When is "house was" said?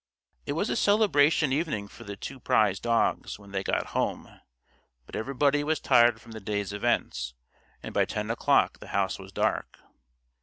8.97-9.31